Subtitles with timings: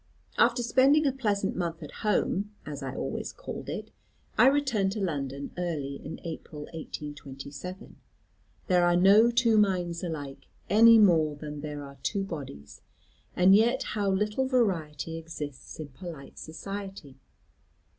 [0.39, 3.91] After spending a pleasant month at home as I always called it
[4.35, 7.97] I returned to London early in April, 1827.
[8.65, 12.81] There are no two minds alike, any more than there are two bodies;
[13.35, 17.19] and yet how little variety exists in polite society!